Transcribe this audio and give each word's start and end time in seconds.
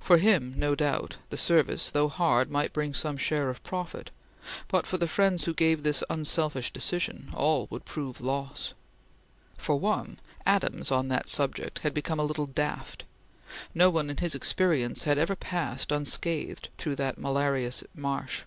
For 0.00 0.16
him, 0.18 0.54
no 0.56 0.74
doubt, 0.74 1.18
the 1.30 1.36
service, 1.36 1.92
though 1.92 2.08
hard, 2.08 2.50
might 2.50 2.72
bring 2.72 2.94
some 2.94 3.16
share 3.16 3.48
of 3.48 3.62
profit, 3.62 4.10
but 4.66 4.88
for 4.88 4.98
the 4.98 5.06
friends 5.06 5.44
who 5.44 5.54
gave 5.54 5.84
this 5.84 6.02
unselfish 6.10 6.72
decision, 6.72 7.28
all 7.32 7.68
would 7.70 7.84
prove 7.84 8.20
loss. 8.20 8.74
For 9.56 9.76
one, 9.78 10.18
Adams 10.44 10.90
on 10.90 11.06
that 11.10 11.28
subject 11.28 11.78
had 11.86 11.94
become 11.94 12.18
a 12.18 12.24
little 12.24 12.46
daft. 12.46 13.04
No 13.72 13.88
one 13.88 14.10
in 14.10 14.16
his 14.16 14.34
experience 14.34 15.04
had 15.04 15.16
ever 15.16 15.36
passed 15.36 15.92
unscathed 15.92 16.68
through 16.76 16.96
that 16.96 17.16
malarious 17.18 17.84
marsh. 17.94 18.42